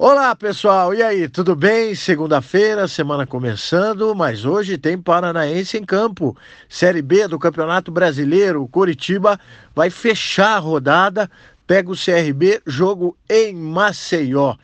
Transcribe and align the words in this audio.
Olá 0.00 0.32
pessoal, 0.36 0.94
e 0.94 1.02
aí, 1.02 1.28
tudo 1.28 1.56
bem? 1.56 1.92
Segunda-feira, 1.92 2.86
semana 2.86 3.26
começando, 3.26 4.14
mas 4.14 4.44
hoje 4.44 4.78
tem 4.78 4.96
Paranaense 4.96 5.76
em 5.76 5.84
campo. 5.84 6.36
Série 6.68 7.02
B 7.02 7.26
do 7.26 7.36
Campeonato 7.36 7.90
Brasileiro. 7.90 8.68
Coritiba 8.68 9.40
vai 9.74 9.90
fechar 9.90 10.54
a 10.54 10.58
rodada, 10.60 11.28
pega 11.66 11.90
o 11.90 11.96
CRB, 11.96 12.62
jogo 12.64 13.16
em 13.28 13.52
Maceió. 13.56 14.54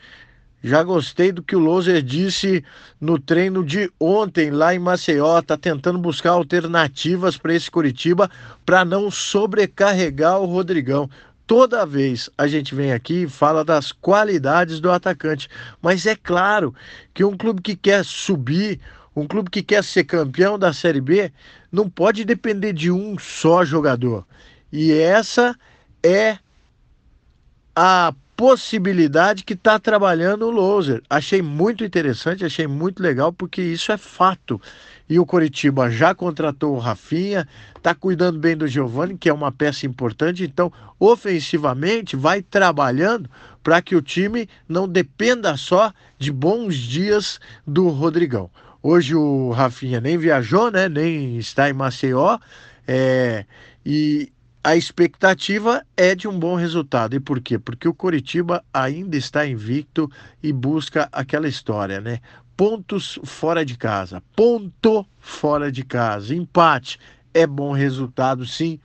Já 0.63 0.85
gostei 0.85 1.33
do 1.33 1.43
que 1.43 1.57
o 1.57 1.59
Loser 1.59 2.01
disse 2.01 2.65
no 3.01 3.19
treino 3.19 3.65
de 3.65 3.91
ontem 3.99 4.53
lá 4.53 4.73
em 4.73 4.79
Maceió. 4.79 5.43
Tá 5.43 5.57
tentando 5.57 5.99
buscar 5.99 6.31
alternativas 6.31 7.37
para 7.37 7.55
esse 7.55 7.69
Curitiba 7.69 8.31
para 8.65 8.85
não 8.85 9.11
sobrecarregar 9.11 10.39
o 10.39 10.47
Rodrigão 10.47 11.11
toda 11.47 11.87
vez 11.87 12.31
a 12.37 12.47
gente 12.47 12.75
vem 12.75 12.93
aqui 12.93 13.23
e 13.23 13.29
fala 13.29 13.65
das 13.65 13.93
qualidades 13.93 14.81
do 14.81 14.91
atacante. 14.91 15.49
Mas 15.81 16.07
é 16.07 16.17
claro 16.17 16.75
que 17.13 17.25
um 17.25 17.37
clube 17.37 17.63
que 17.63 17.77
quer 17.77 18.05
subir, 18.05 18.81
um 19.15 19.27
clube 19.27 19.51
que 19.51 19.63
quer 19.63 19.85
ser 19.85 20.05
campeão 20.05 20.59
da 20.59 20.73
Série 20.73 21.01
B, 21.01 21.33
não 21.71 21.89
pode 21.89 22.25
depender 22.25 22.73
de 22.73 22.91
um 22.91 23.19
só 23.19 23.65
jogador. 23.65 24.27
E 24.73 24.93
essa 24.93 25.57
é 26.03 26.39
a 27.75 28.15
possibilidade 28.37 29.45
que 29.45 29.55
está 29.55 29.79
trabalhando 29.79 30.47
o 30.47 30.51
Loser. 30.51 31.03
Achei 31.09 31.41
muito 31.41 31.85
interessante, 31.85 32.45
achei 32.45 32.67
muito 32.67 33.03
legal, 33.03 33.33
porque 33.33 33.63
isso 33.63 33.93
é 33.93 33.97
fato. 33.97 34.61
E 35.09 35.19
o 35.19 35.27
Coritiba 35.27 35.91
já 35.91 36.15
contratou 36.15 36.75
o 36.75 36.79
Rafinha, 36.79 37.47
está 37.77 37.95
cuidando 37.95 38.39
bem 38.39 38.57
do 38.57 38.67
Giovani, 38.67 39.17
que 39.17 39.29
é 39.29 39.33
uma 39.33 39.53
peça 39.53 39.87
importante. 39.87 40.45
Então, 40.45 40.73
ofensivamente, 40.99 42.17
vai 42.17 42.43
trabalhando 42.43 43.29
para 43.63 43.81
que 43.83 43.95
o 43.95 44.03
time 44.03 44.49
não 44.69 44.89
dependa 44.89 45.57
só 45.57 45.93
de 46.19 46.33
bons 46.33 46.77
dias 46.77 47.39
do 47.67 47.89
Rodrigão. 47.89 48.51
Hoje 48.83 49.15
o 49.15 49.51
Rafinha 49.51 50.01
nem 50.01 50.19
viajou, 50.19 50.71
né? 50.71 50.89
Nem 50.89 51.39
está 51.39 51.71
em 51.71 51.73
Maceió. 51.73 52.39
É, 52.87 53.47
e 53.85 54.31
a 54.65 54.75
expectativa 54.75 55.85
é 55.95 56.15
de 56.15 56.27
um 56.27 56.39
bom 56.39 56.55
resultado. 56.55 57.15
E 57.15 57.21
por 57.21 57.39
quê? 57.39 57.59
Porque 57.59 57.87
o 57.87 57.93
Coritiba 57.93 58.65
ainda 58.73 59.15
está 59.15 59.47
invicto 59.47 60.11
e 60.43 60.55
busca 60.55 61.07
aquela 61.13 61.47
história, 61.47 62.01
né? 62.01 62.21
Pontos 62.57 63.19
fora 63.25 63.63
de 63.63 63.77
casa. 63.77 64.23
Ponto 64.35 65.07
fora 65.21 65.71
de 65.71 65.85
casa. 65.85 66.35
Empate 66.35 66.99
é 67.35 67.47
bom 67.47 67.73
resultado, 67.73 68.47
sim. 68.47 68.81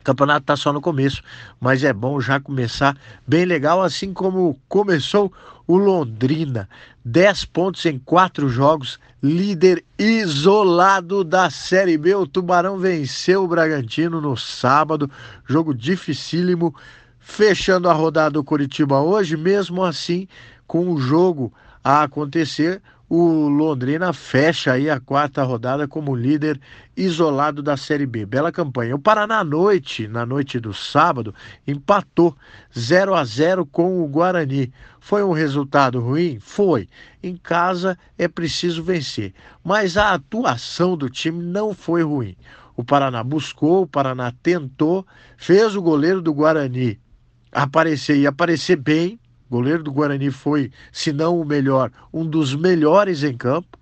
O 0.00 0.04
campeonato 0.04 0.40
está 0.40 0.56
só 0.56 0.72
no 0.72 0.80
começo, 0.80 1.22
mas 1.60 1.84
é 1.84 1.92
bom 1.92 2.20
já 2.20 2.40
começar 2.40 2.96
bem 3.26 3.44
legal, 3.44 3.82
assim 3.82 4.12
como 4.12 4.58
começou 4.68 5.32
o 5.66 5.76
Londrina. 5.76 6.68
10 7.04 7.44
pontos 7.46 7.84
em 7.86 7.98
quatro 7.98 8.48
jogos, 8.48 8.98
líder 9.22 9.84
isolado 9.98 11.22
da 11.22 11.50
Série 11.50 11.98
B. 11.98 12.14
O 12.14 12.26
Tubarão 12.26 12.78
venceu 12.78 13.44
o 13.44 13.48
Bragantino 13.48 14.20
no 14.20 14.36
sábado, 14.36 15.10
jogo 15.46 15.74
dificílimo. 15.74 16.74
Fechando 17.20 17.90
a 17.90 17.92
rodada 17.92 18.30
do 18.30 18.44
Curitiba 18.44 19.00
hoje, 19.00 19.36
mesmo 19.36 19.84
assim, 19.84 20.26
com 20.66 20.90
o 20.90 20.98
jogo 20.98 21.52
a 21.84 22.02
acontecer, 22.02 22.80
o 23.08 23.48
Londrina 23.48 24.12
fecha 24.12 24.72
aí 24.72 24.90
a 24.90 25.00
quarta 25.00 25.42
rodada 25.42 25.88
como 25.88 26.14
líder 26.14 26.60
isolado 26.96 27.62
da 27.62 27.76
Série 27.76 28.06
B. 28.06 28.26
Bela 28.26 28.52
campanha. 28.52 28.94
O 28.94 28.98
Paraná 28.98 29.38
à 29.38 29.44
noite, 29.44 30.06
na 30.06 30.26
noite 30.26 30.60
do 30.60 30.74
sábado, 30.74 31.34
empatou 31.66 32.36
0 32.78 33.14
a 33.14 33.24
0 33.24 33.64
com 33.64 34.02
o 34.02 34.06
Guarani. 34.06 34.72
Foi 35.00 35.24
um 35.24 35.32
resultado 35.32 36.00
ruim? 36.00 36.38
Foi. 36.38 36.88
Em 37.22 37.36
casa 37.36 37.98
é 38.18 38.28
preciso 38.28 38.82
vencer, 38.82 39.32
mas 39.64 39.96
a 39.96 40.12
atuação 40.12 40.96
do 40.96 41.08
time 41.08 41.42
não 41.42 41.72
foi 41.72 42.02
ruim. 42.02 42.36
O 42.76 42.84
Paraná 42.84 43.24
buscou, 43.24 43.82
o 43.82 43.86
Paraná 43.86 44.32
tentou, 44.42 45.06
fez 45.36 45.74
o 45.74 45.82
goleiro 45.82 46.20
do 46.20 46.34
Guarani 46.34 47.00
aparecer 47.52 48.16
e 48.16 48.26
aparecer 48.26 48.76
bem, 48.76 49.18
goleiro 49.50 49.82
do 49.82 49.92
Guarani 49.92 50.30
foi, 50.30 50.70
se 50.92 51.12
não 51.12 51.40
o 51.40 51.44
melhor, 51.44 51.90
um 52.12 52.24
dos 52.24 52.54
melhores 52.54 53.22
em 53.22 53.36
campo. 53.36 53.78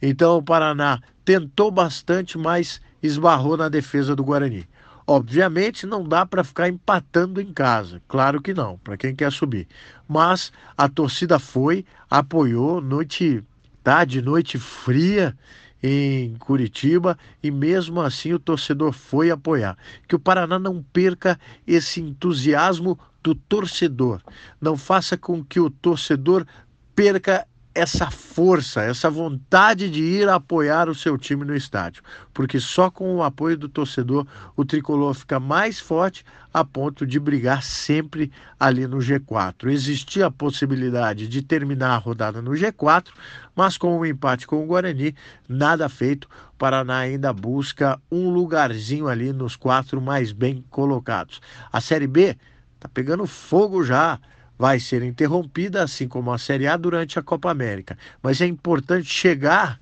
Então 0.00 0.38
o 0.38 0.42
Paraná 0.42 1.00
tentou 1.24 1.70
bastante, 1.70 2.38
mas 2.38 2.80
esbarrou 3.02 3.56
na 3.56 3.68
defesa 3.68 4.14
do 4.16 4.24
Guarani. 4.24 4.66
Obviamente 5.06 5.86
não 5.86 6.04
dá 6.04 6.24
para 6.24 6.44
ficar 6.44 6.68
empatando 6.68 7.40
em 7.40 7.52
casa, 7.52 8.00
claro 8.06 8.40
que 8.40 8.54
não, 8.54 8.78
para 8.78 8.96
quem 8.96 9.14
quer 9.14 9.32
subir. 9.32 9.66
Mas 10.08 10.52
a 10.76 10.88
torcida 10.88 11.38
foi, 11.38 11.84
apoiou, 12.08 12.80
noite, 12.80 13.42
tarde, 13.82 14.22
noite 14.22 14.58
fria 14.58 15.36
em 15.82 16.34
Curitiba 16.36 17.16
e 17.42 17.50
mesmo 17.50 18.00
assim 18.00 18.32
o 18.32 18.38
torcedor 18.38 18.92
foi 18.92 19.30
apoiar. 19.30 19.76
Que 20.06 20.14
o 20.14 20.20
Paraná 20.20 20.58
não 20.58 20.82
perca 20.82 21.38
esse 21.66 22.00
entusiasmo 22.00 22.98
do 23.22 23.34
torcedor. 23.34 24.22
Não 24.60 24.76
faça 24.76 25.16
com 25.16 25.44
que 25.44 25.60
o 25.60 25.70
torcedor 25.70 26.46
perca 26.94 27.46
essa 27.74 28.10
força, 28.10 28.82
essa 28.82 29.08
vontade 29.08 29.88
de 29.88 30.02
ir 30.02 30.28
apoiar 30.28 30.88
o 30.88 30.94
seu 30.94 31.16
time 31.16 31.44
no 31.44 31.54
estádio, 31.54 32.02
porque 32.34 32.58
só 32.58 32.90
com 32.90 33.16
o 33.16 33.22
apoio 33.22 33.56
do 33.56 33.68
torcedor 33.68 34.26
o 34.56 34.64
tricolor 34.64 35.14
fica 35.14 35.38
mais 35.38 35.78
forte 35.78 36.24
a 36.52 36.64
ponto 36.64 37.06
de 37.06 37.20
brigar 37.20 37.62
sempre 37.62 38.32
ali 38.58 38.86
no 38.86 38.98
G4. 38.98 39.70
Existia 39.70 40.26
a 40.26 40.30
possibilidade 40.30 41.28
de 41.28 41.42
terminar 41.42 41.94
a 41.94 41.98
rodada 41.98 42.42
no 42.42 42.50
G4, 42.50 43.08
mas 43.54 43.78
com 43.78 43.96
o 43.96 44.00
um 44.00 44.06
empate 44.06 44.46
com 44.46 44.62
o 44.62 44.66
Guarani, 44.66 45.14
nada 45.48 45.88
feito. 45.88 46.28
Paraná 46.58 46.98
ainda 46.98 47.32
busca 47.32 48.00
um 48.10 48.30
lugarzinho 48.30 49.08
ali 49.08 49.32
nos 49.32 49.56
quatro 49.56 50.00
mais 50.00 50.32
bem 50.32 50.64
colocados. 50.70 51.40
A 51.72 51.80
Série 51.80 52.06
B 52.06 52.36
Tá 52.80 52.88
pegando 52.88 53.26
fogo 53.26 53.84
já. 53.84 54.18
Vai 54.60 54.78
ser 54.78 55.02
interrompida, 55.02 55.82
assim 55.82 56.06
como 56.06 56.30
a 56.30 56.36
Série 56.36 56.66
A, 56.66 56.76
durante 56.76 57.18
a 57.18 57.22
Copa 57.22 57.50
América. 57.50 57.96
Mas 58.22 58.42
é 58.42 58.46
importante 58.46 59.08
chegar 59.08 59.80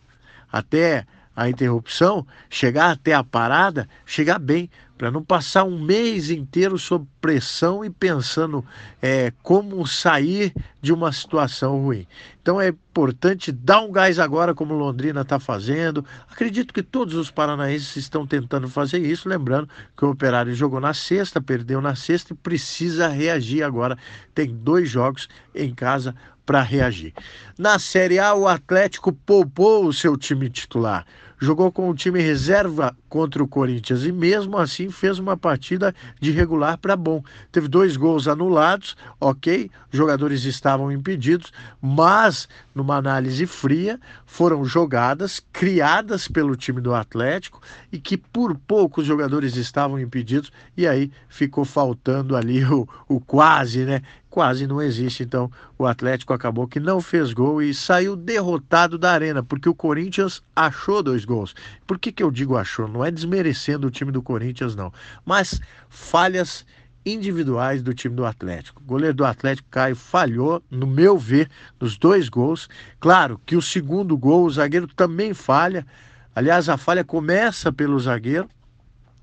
até 0.53 1.05
a 1.39 1.49
interrupção, 1.49 2.27
chegar 2.51 2.91
até 2.91 3.15
a 3.15 3.23
parada, 3.23 3.89
chegar 4.05 4.41
bem, 4.41 4.69
para 4.99 5.09
não 5.09 5.23
passar 5.23 5.63
um 5.63 5.79
mês 5.79 6.31
inteiro 6.31 6.77
sob 6.77 7.07
pressão 7.21 7.85
e 7.85 7.89
pensando 7.89 8.65
é, 9.01 9.33
como 9.41 9.87
sair 9.87 10.53
de 10.83 10.93
uma 10.93 11.13
situação 11.13 11.81
ruim. 11.81 12.05
Então 12.43 12.61
é 12.61 12.71
importante 12.71 13.53
dar 13.53 13.83
um 13.83 13.93
gás 13.93 14.19
agora, 14.19 14.53
como 14.53 14.75
Londrina 14.75 15.21
está 15.21 15.39
fazendo. 15.39 16.05
Acredito 16.29 16.75
que 16.75 16.83
todos 16.83 17.15
os 17.15 17.31
paranaenses 17.31 17.95
estão 17.95 18.27
tentando 18.27 18.69
fazer 18.69 18.99
isso, 18.99 19.29
lembrando 19.29 19.69
que 19.97 20.05
o 20.05 20.11
Operário 20.11 20.53
jogou 20.53 20.81
na 20.81 20.93
sexta, 20.93 21.41
perdeu 21.41 21.81
na 21.81 21.95
sexta 21.95 22.33
e 22.33 22.37
precisa 22.37 23.07
reagir 23.07 23.63
agora. 23.63 23.97
Tem 24.35 24.53
dois 24.53 24.91
jogos 24.91 25.29
em 25.55 25.73
casa 25.73 26.17
para 26.45 26.63
reagir. 26.63 27.13
Na 27.57 27.79
Série 27.79 28.19
A, 28.19 28.35
o 28.35 28.49
Atlético 28.49 29.13
poupou 29.13 29.87
o 29.87 29.93
seu 29.93 30.17
time 30.17 30.51
titular 30.51 31.07
jogou 31.41 31.71
com 31.71 31.89
o 31.89 31.95
time 31.95 32.21
reserva 32.21 32.97
contra 33.09 33.43
o 33.43 33.49
Corinthians 33.49 34.05
e 34.05 34.13
mesmo 34.13 34.59
assim 34.59 34.91
fez 34.91 35.19
uma 35.19 35.37
partida 35.37 35.95
de 36.21 36.31
regular 36.31 36.79
para 36.79 36.97
bom. 36.97 37.23
Teve 37.53 37.69
dois 37.69 37.97
gols 37.97 38.27
anulados, 38.29 38.97
ok, 39.21 39.71
jogadores 39.91 40.45
estavam 40.45 40.91
impedidos, 40.91 41.53
mas 41.81 42.49
numa 42.75 42.97
análise 42.97 43.47
fria 43.47 43.99
foram 44.27 44.65
jogadas 44.65 45.41
criadas 45.53 46.29
pelo 46.29 46.57
time 46.57 46.81
do 46.81 46.95
Atlético 46.95 47.61
e 47.93 47.99
que 47.99 48.17
por 48.17 48.57
pouco 48.57 49.01
os 49.01 49.07
jogadores 49.07 49.57
estavam 49.57 49.99
impedidos 49.99 50.53
e 50.77 50.87
aí 50.87 51.11
ficou 51.29 51.65
faltando 51.65 52.37
ali 52.37 52.65
o, 52.67 52.89
o 53.09 53.21
quase, 53.21 53.85
né? 53.85 54.03
Quase 54.39 54.69
não 54.69 54.81
existe. 54.81 55.25
Então, 55.25 55.51
o 55.77 55.85
Atlético 55.85 56.33
acabou 56.33 56.69
que 56.69 56.79
não 56.79 57.01
fez 57.01 57.33
gol 57.33 57.61
e 57.61 57.75
saiu 57.75 58.15
derrotado 58.15 58.97
da 58.97 59.11
arena, 59.11 59.43
porque 59.43 59.69
o 59.69 59.75
Corinthians 59.75 60.41
achou 60.55 61.03
dois 61.03 61.25
gols. 61.25 61.57
Por 61.85 61.99
que, 61.99 62.13
que 62.13 62.23
eu 62.23 62.31
digo 62.31 62.57
achou? 62.57 62.87
Não 62.87 63.05
é 63.05 63.11
desmerecendo 63.11 63.89
o 63.89 63.91
time 63.91 64.13
do 64.13 64.23
Corinthians, 64.23 64.77
não. 64.77 64.93
Mas 65.27 65.61
falhas 65.89 66.65
individuais 67.05 67.83
do 67.83 67.93
time 67.93 68.15
do 68.15 68.25
Atlético. 68.25 68.81
O 68.81 68.87
goleiro 68.87 69.17
do 69.17 69.25
Atlético, 69.25 69.69
Caio, 69.73 69.97
falhou, 69.97 70.63
no 70.71 70.87
meu 70.87 71.19
ver, 71.19 71.51
nos 71.81 71.99
dois 71.99 72.29
gols. 72.29 72.69
Claro 73.01 73.41
que 73.45 73.57
o 73.57 73.63
segundo 73.63 74.17
gol, 74.17 74.45
o 74.45 74.51
zagueiro 74.51 74.87
também 74.87 75.35
falha. 75.35 75.85
Aliás, 76.33 76.69
a 76.69 76.77
falha 76.77 77.03
começa 77.03 77.73
pelo 77.73 77.99
zagueiro 77.99 78.49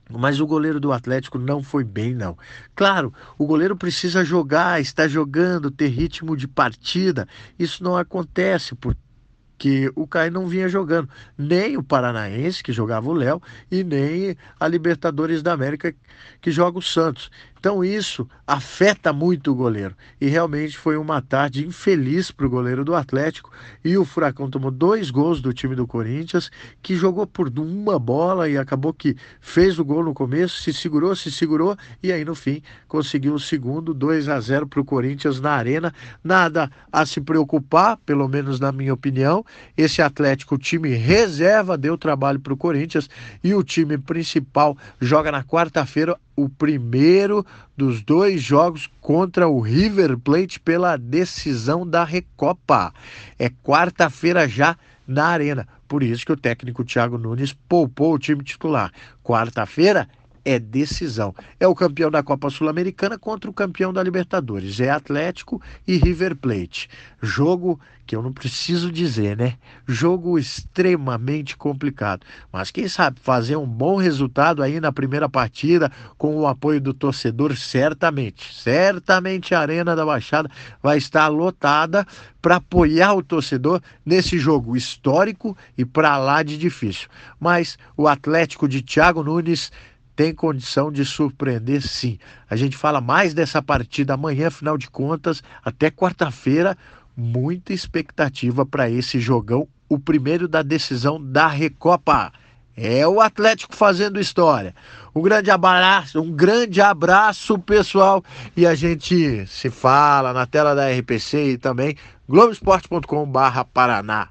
mas 0.09 0.39
o 0.39 0.47
goleiro 0.47 0.79
do 0.79 0.91
Atlético 0.91 1.37
não 1.37 1.63
foi 1.63 1.83
bem, 1.83 2.13
não. 2.13 2.37
Claro, 2.75 3.13
o 3.37 3.45
goleiro 3.45 3.75
precisa 3.75 4.23
jogar, 4.23 4.79
está 4.79 5.07
jogando, 5.07 5.71
ter 5.71 5.87
ritmo 5.87 6.37
de 6.37 6.47
partida. 6.47 7.27
Isso 7.57 7.83
não 7.83 7.97
acontece 7.97 8.75
porque 8.75 9.91
o 9.95 10.05
Caio 10.05 10.31
não 10.31 10.47
vinha 10.47 10.69
jogando. 10.69 11.09
Nem 11.37 11.77
o 11.77 11.83
Paranaense, 11.83 12.63
que 12.63 12.71
jogava 12.71 13.09
o 13.09 13.13
Léo, 13.13 13.41
e 13.71 13.83
nem 13.83 14.37
a 14.59 14.67
Libertadores 14.67 15.41
da 15.41 15.53
América, 15.53 15.93
que 16.39 16.51
joga 16.51 16.77
o 16.77 16.83
Santos. 16.83 17.31
Então 17.65 17.83
isso 17.83 18.29
afeta 18.45 19.11
muito 19.11 19.51
o 19.51 19.55
goleiro. 19.55 19.95
E 20.21 20.27
realmente 20.27 20.77
foi 20.77 20.97
uma 20.97 21.19
tarde 21.19 21.65
infeliz 21.65 22.29
para 22.29 22.45
o 22.45 22.49
goleiro 22.49 22.85
do 22.85 22.93
Atlético. 22.93 23.51
E 23.83 23.97
o 23.97 24.05
Furacão 24.05 24.47
tomou 24.47 24.69
dois 24.69 25.09
gols 25.09 25.41
do 25.41 25.51
time 25.51 25.75
do 25.75 25.87
Corinthians, 25.87 26.51
que 26.83 26.95
jogou 26.95 27.25
por 27.25 27.51
uma 27.57 27.97
bola 27.97 28.47
e 28.47 28.55
acabou 28.55 28.93
que 28.93 29.17
fez 29.41 29.79
o 29.79 29.83
gol 29.83 30.03
no 30.03 30.13
começo, 30.13 30.61
se 30.61 30.71
segurou, 30.71 31.15
se 31.15 31.31
segurou 31.31 31.75
e 32.03 32.11
aí 32.11 32.23
no 32.23 32.35
fim 32.35 32.61
conseguiu 32.87 33.33
o 33.33 33.39
segundo 33.39 33.95
2 33.95 34.29
a 34.29 34.39
0 34.39 34.67
para 34.67 34.81
o 34.81 34.85
Corinthians 34.85 35.41
na 35.41 35.53
arena. 35.53 35.91
Nada 36.23 36.69
a 36.91 37.03
se 37.03 37.19
preocupar, 37.19 37.97
pelo 38.05 38.27
menos 38.27 38.59
na 38.59 38.71
minha 38.71 38.93
opinião. 38.93 39.43
Esse 39.75 40.03
Atlético, 40.03 40.55
time 40.55 40.89
reserva, 40.89 41.75
deu 41.75 41.97
trabalho 41.97 42.39
para 42.39 42.53
o 42.53 42.57
Corinthians 42.57 43.09
e 43.43 43.55
o 43.55 43.63
time 43.63 43.97
principal 43.97 44.77
joga 45.01 45.31
na 45.31 45.43
quarta-feira 45.43 46.15
o 46.35 46.49
primeiro 46.49 47.45
dos 47.77 48.01
dois 48.01 48.41
jogos 48.41 48.89
contra 48.99 49.47
o 49.47 49.59
River 49.59 50.17
Plate 50.17 50.59
pela 50.59 50.97
decisão 50.97 51.87
da 51.87 52.03
Recopa. 52.03 52.93
É 53.39 53.49
quarta-feira 53.49 54.47
já 54.47 54.77
na 55.07 55.27
Arena. 55.27 55.67
Por 55.87 56.03
isso 56.03 56.25
que 56.25 56.31
o 56.31 56.37
técnico 56.37 56.83
Thiago 56.83 57.17
Nunes 57.17 57.53
poupou 57.53 58.13
o 58.13 58.19
time 58.19 58.43
titular. 58.43 58.91
Quarta-feira 59.23 60.07
é 60.45 60.59
decisão. 60.59 61.33
É 61.59 61.67
o 61.67 61.75
campeão 61.75 62.11
da 62.11 62.21
Copa 62.21 62.49
Sul-Americana 62.49 63.17
contra 63.17 63.49
o 63.49 63.53
campeão 63.53 63.91
da 63.91 64.03
Libertadores. 64.03 64.79
É 64.79 64.91
Atlético 64.91 65.59
e 65.87 65.97
River 65.97 66.35
Plate. 66.35 66.87
Jogo 67.21 67.79
que 68.05 68.15
eu 68.15 68.21
não 68.21 68.31
preciso 68.31 68.91
dizer, 68.91 69.35
né? 69.35 69.55
Jogo 69.87 70.37
extremamente 70.37 71.57
complicado. 71.57 72.25
Mas 72.51 72.69
quem 72.69 72.87
sabe 72.87 73.19
fazer 73.19 73.55
um 73.55 73.65
bom 73.65 73.95
resultado 73.95 74.61
aí 74.61 74.79
na 74.79 74.91
primeira 74.91 75.27
partida 75.27 75.91
com 76.17 76.35
o 76.37 76.47
apoio 76.47 76.79
do 76.79 76.93
torcedor, 76.93 77.55
certamente. 77.57 78.53
Certamente 78.53 79.55
a 79.55 79.59
Arena 79.59 79.95
da 79.95 80.05
Baixada 80.05 80.49
vai 80.83 80.97
estar 80.97 81.27
lotada 81.27 82.05
para 82.41 82.57
apoiar 82.57 83.15
o 83.15 83.23
torcedor 83.23 83.81
nesse 84.05 84.37
jogo 84.37 84.77
histórico 84.77 85.57
e 85.75 85.83
para 85.83 86.15
lá 86.17 86.43
de 86.43 86.57
difícil. 86.57 87.09
Mas 87.39 87.75
o 87.97 88.07
Atlético 88.07 88.67
de 88.67 88.83
Thiago 88.83 89.23
Nunes 89.23 89.71
tem 90.15 90.33
condição 90.33 90.91
de 90.91 91.03
surpreender 91.03 91.81
sim. 91.81 92.17
A 92.49 92.55
gente 92.55 92.77
fala 92.77 93.01
mais 93.01 93.33
dessa 93.33 93.61
partida 93.61 94.13
amanhã, 94.13 94.47
afinal 94.47 94.77
de 94.77 94.89
contas, 94.89 95.43
até 95.63 95.91
quarta-feira, 95.91 96.77
muita 97.15 97.73
expectativa 97.73 98.65
para 98.65 98.89
esse 98.89 99.19
jogão, 99.19 99.67
o 99.89 99.99
primeiro 99.99 100.47
da 100.47 100.61
decisão 100.61 101.21
da 101.21 101.47
Recopa. 101.47 102.31
É 102.77 103.07
o 103.07 103.21
Atlético 103.21 103.75
fazendo 103.75 104.19
história. 104.19 104.75
Um 105.15 105.21
grande 105.21 105.49
abraço, 105.49 106.21
um 106.21 106.29
grande 106.29 106.81
abraço, 106.81 107.57
pessoal. 107.57 108.21
E 108.55 108.67
a 108.67 108.75
gente 108.75 109.47
se 109.47 109.69
fala 109.69 110.33
na 110.33 110.45
tela 110.45 110.75
da 110.75 110.91
RPC 110.91 111.51
e 111.51 111.57
também 111.57 111.95
globoesporte.com/paraná. 112.27 114.27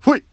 Fui. 0.00 0.24